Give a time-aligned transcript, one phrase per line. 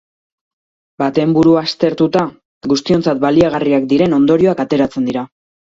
[1.03, 2.25] Baten burua aztertuta,
[2.75, 5.31] guztiontzat baliagarriak diren ondorioak ateratzen dira.